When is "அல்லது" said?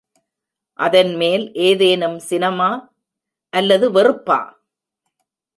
3.53-3.91